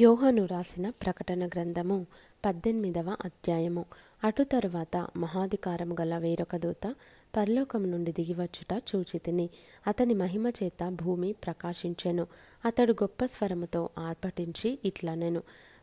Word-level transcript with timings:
యోహను 0.00 0.44
రాసిన 0.44 0.90
ప్రకటన 0.90 1.46
గ్రంథము 1.46 2.06
పద్దెనిమిదవ 2.44 3.16
అధ్యాయము. 3.24 3.84
అటు 4.24 4.42
తరువాత 4.42 5.08
మహాధికారము 5.16 5.96
గల 6.00 6.18
వేరొక 6.18 6.56
దూత 6.56 6.94
పరలోకము 7.36 7.86
నుండి 7.86 8.12
దిగివచ్చుట 8.12 8.82
చూచితిని. 8.96 9.50
అతని 9.86 10.14
మహిమ 10.14 10.48
చేత 10.48 10.88
భూమి 10.88 11.32
ప్రకాశించెను. 11.32 12.26
అతడు 12.64 12.92
గొప్ప 12.92 13.24
స్వరముతో 13.24 13.90
ఆర్భటించి 13.98 14.78
ఇట్లనెను. 14.84 15.42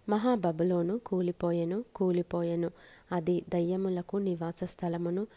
మహాబబులోను 0.09 0.97
కూలిపోయెను 0.97 1.85
కూలిపోయెను. 1.95 2.71
అది 3.11 3.45
దయ్యములకు 3.49 4.17
నివాస 4.17 4.63
స్థలమును 4.63 5.27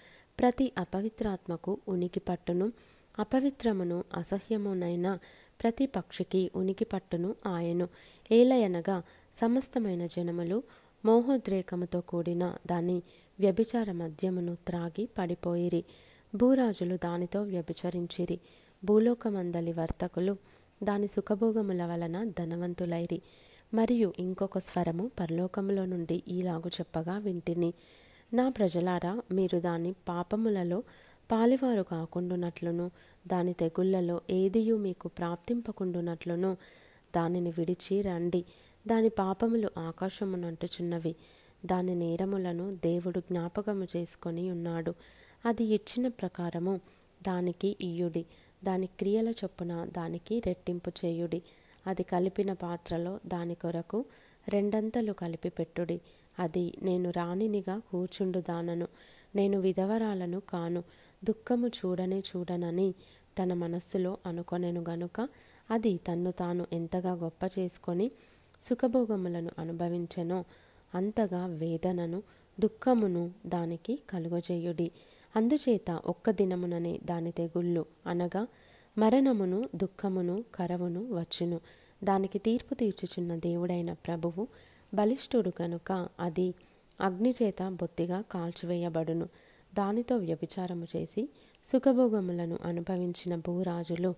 ప్రతి 0.40 0.72
అపవిత్రాత్మకు 0.78 1.78
ఉనికి 1.88 2.20
పట్టును 2.20 2.72
అపవిత్రమును 3.18 4.04
అసహ్యమునైన 4.14 5.18
ప్రతి 5.62 5.86
పక్షికి 5.86 6.50
ఉనికి 6.56 6.84
పట్టును 6.84 7.34
ఆయను. 7.46 7.88
ఏలయనగా 8.32 9.02
సమస్తమైన 9.34 10.06
జనములు 10.06 10.62
మోహోద్రేకముతో 11.04 12.00
కూడిన 12.00 12.54
దాని 12.66 13.02
వ్యభిచార 13.40 13.92
మద్యమును 13.92 14.56
త్రాగి 14.66 15.08
పడిపోయిరి. 15.18 15.84
భూరాజులు 16.34 16.96
దానితో 16.96 17.42
వ్యభిచరించిరి. 17.42 18.40
భూలోకమందలి 18.84 19.72
వర్తకులు 19.72 20.36
దాని 20.82 21.08
సుఖభోగముల 21.08 21.84
వలన 21.84 22.24
ధనవంతులైరి. 22.38 23.22
మరియు 23.74 24.12
ఇంకొక 24.18 24.58
స్వరము 24.58 25.10
పరలోకములో 25.20 25.86
నుండి 25.86 26.22
ఈలాగు 26.28 26.68
చెప్పగా 26.68 27.18
వింటిని. 27.18 27.74
నా 28.32 28.48
ప్రజలారా 28.48 29.22
మీరు 29.32 29.60
దాని 29.60 29.94
పాపములలో 30.08 30.82
పాలివారు 31.30 31.82
కాకుండునట్లును 31.82 32.90
దాని 33.26 33.52
తెగుళ్ళలో 33.52 34.20
ఏదియు 34.30 34.76
మీకు 34.76 35.08
ప్రాప్తింపకుండునట్లును 35.08 36.56
దానిని 37.16 37.50
విడిచి 37.50 38.02
రండి. 38.02 38.44
దాని 38.86 39.08
పాపములు 39.08 39.70
ఆకాశమునంటుచున్నవి. 39.78 41.14
దాని 41.66 41.94
నేరములను 41.94 42.74
దేవుడు 42.74 43.20
జ్ఞాపకము 43.20 43.86
చేసుకొని 43.96 44.50
ఉన్నాడు. 44.50 44.94
అది 45.46 45.64
ఇచ్చిన 45.64 46.08
ప్రకారము 46.08 46.80
దానికి 47.26 47.76
ఇయ్యుడి. 47.80 48.26
దాని 48.64 48.86
క్రియల 48.86 49.28
చొప్పున 49.28 49.84
దానికి 49.84 50.42
రెట్టింపు 50.46 50.92
చేయుడి. 51.04 51.42
అది 51.86 52.02
కలిపిన 52.02 52.52
పాత్రలో 52.52 53.20
దాని 53.26 53.54
కొరకు 53.54 54.04
రెండంతలు 54.48 55.12
కలిపి 55.12 55.48
పెట్టుడి. 55.48 56.00
అది 56.38 56.72
నేను 56.82 57.10
రాణినిగా 57.10 57.78
కూర్చుండు 57.78 58.40
దానను 58.40 58.88
నేను 59.34 59.60
విధవరాలను 59.60 60.40
కాను. 60.40 60.84
దుఃఖము 61.24 61.68
చూడనే 61.68 62.18
చూడనని 62.18 62.94
తన 63.42 63.54
మనస్సులో 63.54 64.18
అనుకొనెను 64.26 64.84
గనుక 64.88 65.28
అది 65.70 65.96
తన్ను 65.96 66.30
తాను 66.32 66.66
ఎంతగా 66.72 67.12
గొప్ప 67.12 67.40
చేసుకొని 67.58 68.10
సుఖభోగములను 68.62 69.50
అనుభవించెనో 69.58 70.44
అంతగా 70.94 71.46
వేదనను 71.46 72.22
దుఃఖమును 72.60 73.30
దానికి 73.46 73.98
కలుగజేయుడి. 74.10 74.90
అందుచేత 75.36 75.90
ఒక్క 75.90 76.30
దినముననే 76.30 77.00
దాని 77.04 77.32
తెగుళ్ళు 77.32 77.86
అనగా 78.06 78.46
మరణమును 78.98 79.68
దుఃఖమును 79.74 80.44
కరవును 80.54 81.00
వచ్చును. 81.14 81.60
దానికి 82.04 82.38
తీర్పు 82.38 82.74
తీర్చుచున్న 82.74 83.36
దేవుడైన 83.36 83.92
ప్రభువు 83.92 84.48
బలిష్ఠుడు 84.94 85.50
కనుక 85.50 86.08
అది 86.20 86.54
అగ్నిచేత 87.00 87.68
బొత్తిగా 87.68 88.20
కాల్చివేయబడును. 88.20 89.28
దానితో 89.78 90.14
వ్యభిచారము 90.16 90.86
చేసి 90.96 91.22
సుఖభోగములను 91.66 92.56
అనుభవించిన 92.64 93.32
భూరాజులు 93.36 94.10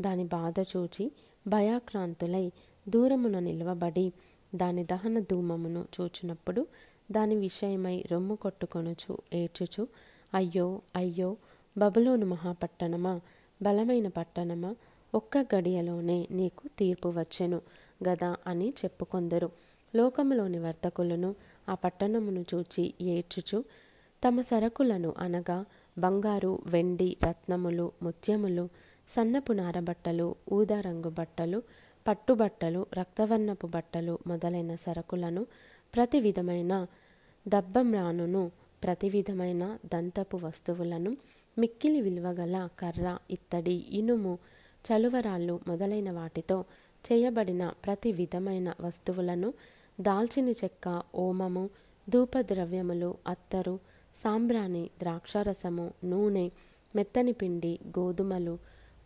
దాని 0.00 0.24
బాధ 0.24 0.54
చూచి 0.72 1.04
భయాక్రాంతులై 1.46 2.46
దూరమున 2.86 3.36
నిలవబడి 3.38 4.06
దాని 4.54 4.82
దహన 4.84 5.16
ధూమమును 5.30 5.82
చూచినప్పుడు 5.96 6.62
దాని 7.10 7.36
విషయమై 7.36 7.96
రొమ్ము 8.12 8.34
కొట్టుకొనుచు 8.36 9.12
ఏడ్చుచు 9.32 9.82
అయ్యో 10.34 10.66
అయ్యో 10.96 11.30
బబులోను 11.76 12.26
మహాపట్టణమా 12.26 13.12
బలమైన 13.60 14.08
పట్టణమా 14.08 14.70
ఒక్క 15.14 15.38
గడియలోనే 15.54 16.18
నీకు 16.30 16.64
తీర్పు 16.78 17.08
వచ్చెను 17.08 17.58
గదా 18.04 18.30
అని 18.46 18.68
చెప్పుకొందరు. 18.80 19.48
లోకములోని 19.94 20.58
వర్తకులను 20.58 21.30
ఆ 21.68 21.74
పట్టణమును 21.74 22.44
చూచి 22.52 22.84
ఏడ్చుచు 23.08 23.58
తమ 24.22 24.40
సరకులను 24.42 25.10
అనగా 25.20 25.58
బంగారు 25.96 26.52
వెండి 26.66 27.08
రత్నములు 27.24 27.86
ముత్యములు 28.02 28.64
సన్నపు 29.10 29.52
నారబట్టలు 29.52 30.26
ఊదారంగు 30.52 31.10
బట్టలు 31.10 31.58
పట్టుబట్టలు 32.06 32.80
రక్తవర్ణపు 32.92 33.66
బట్టలు 33.66 34.14
మొదలైన 34.26 34.72
సరకులను 34.84 35.42
ప్రతి 35.94 36.18
విధమైన 36.20 36.74
దబ్బమ్రానును 37.46 38.42
ప్రతి 38.82 39.08
విధమైన 39.08 39.64
దంతపు 39.92 40.36
వస్తువులను 40.36 41.10
మిక్కిలి 41.56 42.00
విలువగల 42.00 42.56
కర్ర 42.78 43.06
ఇత్తడి 43.30 43.76
ఇనుము 43.92 44.32
చలువరాళ్ళు 44.84 45.54
మొదలైన 45.66 46.10
వాటితో 46.10 46.58
చేయబడిన 47.04 47.64
ప్రతి 47.84 48.10
విధమైన 48.12 48.68
వస్తువులను 48.80 49.48
దాల్చిన 49.98 50.48
చెక్క 50.60 50.86
ఓమము 51.18 51.64
ధూపద్రవ్యములు 52.06 53.10
అత్తరు 53.26 53.74
సాంబ్రాణి 54.22 54.90
ద్రాక్షారసము 55.00 55.90
నూనె 56.04 56.48
మెత్తని 56.96 57.32
పిండి 57.32 57.78
గోధుమలు 57.98 58.58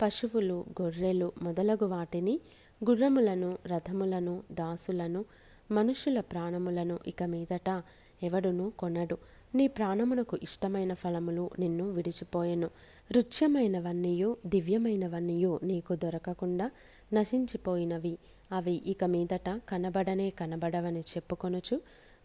పశువులు 0.03 0.65
గొర్రెలు 0.83 1.33
మొదలగు 1.43 1.85
వాటిని 1.85 2.41
గుర్రములను 2.85 3.59
రథములను 3.67 4.43
దాసులను 4.53 5.25
మనుషుల 5.71 6.21
ప్రాణములను 6.21 6.99
ఇక 7.07 7.23
మీదట 7.23 7.83
ఎవడును 8.23 8.73
కొనడు. 8.79 9.19
నీ 9.55 9.69
ప్రాణమునకు 9.69 10.39
ఇష్టమైన 10.43 10.95
ఫలములు 10.95 11.51
నిన్ను 11.59 11.91
విడిచిపోయెను. 11.91 12.71
రుచ్యమైనవన్నీయు 13.13 14.37
దివ్యమైనవన్నీయు 14.47 15.61
నీకు 15.63 15.95
దొరకకుండా 15.97 16.71
నశించిపోయినవి. 17.13 18.19
అవి 18.53 18.83
ఇక 18.87 19.05
మీదట 19.05 19.61
కనబడనే 19.69 20.31
కనబడవని 20.31 21.01
చెప్పుకొనుచు 21.01 21.81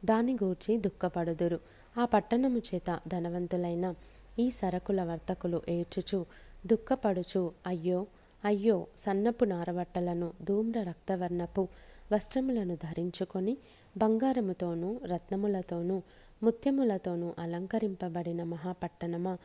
దాని 0.06 0.34
గూర్చి 0.34 0.78
దుఃఖపడుదురు. 0.78 1.60
ఆ 1.98 2.06
పట్టణము 2.06 2.58
చేత 2.58 3.00
ధనవంతులైన 3.08 3.94
ఈ 4.40 4.52
సరకుల 4.52 5.04
వర్తకులు 5.04 5.62
ఏడ్చుచు 5.70 6.26
దుఃఖపడుచు 6.66 7.52
అయ్యో 7.68 8.08
అయ్యో 8.46 8.88
సన్నపు 9.00 9.46
నారబట్టలను 9.46 10.34
ధూమ్ర 10.44 10.84
రక్తవర్ణపు 10.84 11.68
వస్త్రములను 12.12 12.76
ధరించుకొని 12.76 13.58
బంగారముతోనూ 13.98 15.00
రత్నములతోనూ 15.06 16.02
ముత్యములతోనూ 16.44 17.34
అలంకరింపబడిన 17.40 18.44
మహాపట్టణమా? 18.44 19.38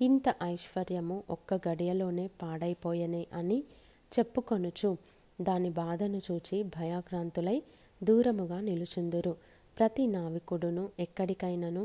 ఇంత 0.00 0.34
ఐశ్వర్యము 0.42 1.22
ఒక్క 1.30 1.68
గడియలోనే 1.68 2.30
పాడైపోయనే 2.42 3.26
అని 3.32 3.64
చెప్పుకొనుచు 4.12 4.96
దాని 5.40 5.70
బాధను 5.70 6.20
చూచి 6.30 6.62
భయాక్రాంతులై 6.62 7.62
దూరముగా 8.04 8.60
నిలుచుందురు. 8.60 9.36
ప్రతి 9.76 10.04
నావికుడును 10.06 10.84
ఎక్కడికైనను 11.00 11.82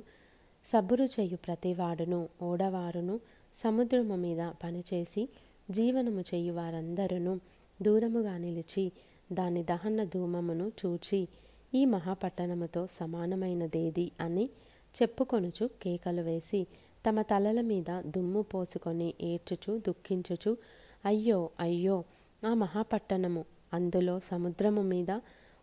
సబురు 0.68 1.06
చేయు 1.14 1.38
ప్రతివాడును 1.46 2.20
ఓడవారును 2.44 3.16
సముద్రము 3.56 4.16
మీద 4.18 4.42
పనిచేసి 4.64 5.24
జీవనము 5.70 6.24
చేయు 6.30 6.54
వారందరూ 6.54 7.34
దూరముగా 7.80 8.36
నిలిచి 8.38 8.86
దాని 9.32 9.62
దహన 9.64 10.04
ధూమమును 10.06 10.66
చూచి 10.80 11.20
ఈ 11.74 11.82
మహాపట్టణముతో 11.86 12.82
సమానమైనదేది 13.00 14.06
అని 14.20 14.46
చెప్పుకొనుచు 14.96 15.66
కేకలు 15.82 16.22
వేసి 16.22 16.62
తమ 17.06 17.22
తలల 17.22 17.60
మీద 17.62 17.90
దుమ్ము 18.16 18.42
పోసుకొని 18.52 19.10
ఏడ్చుచు 19.24 19.74
దుఃఖించుచు 19.88 20.52
అయ్యో 21.04 21.40
అయ్యో 21.60 21.98
ఆ 22.44 22.52
మహాపట్టణము 22.54 23.44
అందులో 23.74 24.16
సముద్రము 24.30 24.82
మీద 24.92 25.12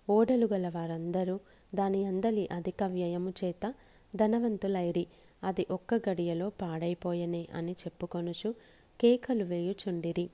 ఓడలు 0.09 0.47
గల 0.47 0.67
వారందరూ 0.69 1.37
దాని 1.75 2.05
అందలి 2.05 2.49
అధిక 2.53 2.83
వ్యయము 2.85 3.33
చేత 3.45 3.65
ధనవంతులైరి. 4.17 5.07
అది 5.45 5.67
ఒక్క 5.71 5.95
గడియలో 6.09 6.49
పాడైపోయనే 6.63 7.49
అని 7.55 7.73
చెప్పుకొనుచు 7.73 8.51
కేకలు 9.01 9.45
వేయుచుండిరి. 9.45 10.27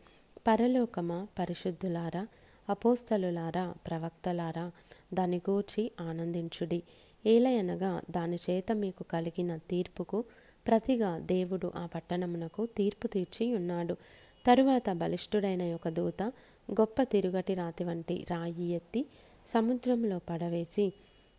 పరలోకమా 0.46 1.26
పరిశుద్ధులారా 1.38 2.22
అపోస్తలులారా 2.68 3.74
ప్రవక్తలారా 3.86 4.66
దాని 5.14 5.38
గూర్చి 5.50 5.90
ఆనందించుడి. 6.00 6.80
ఏలయనగా 7.26 8.00
దాని 8.10 8.38
చేత 8.50 8.72
మీకు 8.72 9.02
కలిగిన 9.02 9.56
తీర్పుకు 9.70 10.18
ప్రతిగా 10.66 11.18
దేవుడు 11.18 11.72
ఆ 11.76 11.86
పట్టణమునకు 11.86 12.66
తీర్పు 12.76 13.06
తీర్చి 13.06 13.54
ఉన్నాడు 13.54 13.94
తరువాత 14.44 14.90
బలిష్ఠుడైన 14.92 15.74
ఒక 15.74 15.88
దూత 15.88 16.22
గొప్ప 16.68 17.02
తిరుగటి 17.02 17.54
రాతి 17.54 17.84
వంటి 17.84 18.26
రాయి 18.30 18.68
ఎత్తి 18.70 19.02
సముద్రంలో 19.48 20.18
పడవేసి 20.30 20.86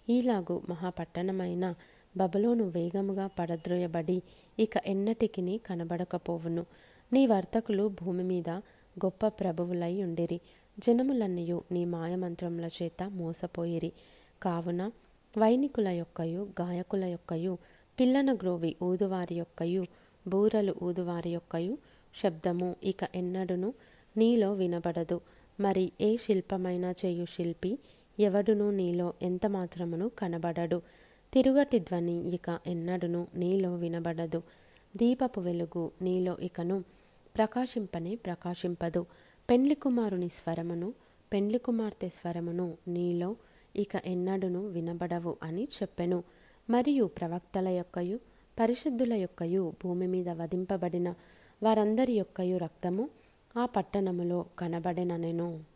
ఈలాగు 0.09 0.61
మహాపట్టణమైన 0.69 1.75
బబులోను 2.17 2.63
వేగముగా 2.63 3.27
పడద్రోయబడి 3.27 4.21
ఇక 4.59 4.71
ఎన్నటికిని 4.85 5.57
కనబడకపోవును. 5.57 6.65
నీ 7.13 7.27
వర్తకులు 7.27 7.87
భూమి 7.87 8.23
మీద 8.23 8.49
గొప్ప 9.05 9.27
ప్రభువులై 9.27 10.03
ఉండిరి. 10.03 10.41
జనములన్నయు 10.79 11.63
నీ 11.71 11.85
మాయమంత్రముల 11.85 12.69
చేత 12.81 13.03
మోసపోయిరి. 13.03 13.91
కావున 14.43 14.91
వైనికుల 15.37 15.87
యొక్కయు 15.87 16.47
గాయకుల 16.61 17.03
యొక్కయు 17.03 17.57
పిల్లన 17.99 18.33
గ్రోవి 18.33 18.75
ఊదువారి 18.83 19.35
యొక్కయు 19.35 19.85
బూరలు 20.27 20.75
ఊదువారి 20.83 21.29
యొక్కయు 21.29 21.77
శబ్దము 22.23 22.75
ఇక 22.83 22.97
ఎన్నడును 23.15 23.73
నీలో 24.17 24.53
వినబడదు. 24.53 25.21
మరి 25.59 25.91
ఏ 26.01 26.17
శిల్పమైన 26.17 26.93
చేయు 27.05 27.25
శిల్పి 27.25 27.77
ఎవడును 28.19 28.71
నీలో 28.71 29.13
ఎంత 29.21 29.45
మాత్రమును 29.45 30.11
కనబడడు. 30.19 30.81
తిరుగటి 31.33 31.79
ధ్వని 31.79 32.29
ఇక 32.29 32.59
ఎన్నడును 32.67 33.27
నీలో 33.35 33.75
వినబడదు. 33.75 34.41
దీపపు 34.97 35.39
వెలుగు 35.39 35.91
నీలో 36.01 36.37
ఇకను 36.41 36.83
ప్రకాశింపనే 37.37 38.15
ప్రకాశింపదు. 38.15 39.05
పెండ్లి 39.49 39.75
కుమారుని 39.75 40.29
స్వరమును 40.29 40.93
పెండ్లి 41.33 41.59
కుమార్తె 41.59 42.09
స్వరమును 42.09 42.77
నీలో 42.87 43.35
ఇక 43.75 43.89
ఎన్నడును 44.05 44.67
వినబడవు 44.67 45.37
అని 45.43 45.63
చెప్పెను. 45.63 46.23
మరియు 46.69 47.05
ప్రవక్తల 47.05 47.67
యొక్కయు 47.67 48.19
పరిశుద్ధుల 48.59 49.13
యొక్కయు 49.13 49.73
భూమి 49.83 50.07
మీద 50.07 50.29
వధింపబడిన 50.29 51.13
వారందరి 51.63 52.13
యొక్కయు 52.13 52.57
రక్తము 52.57 53.09
ఆ 53.57 53.65
పట్టణములో 53.65 54.45
కనబడెననెను. 54.59 55.70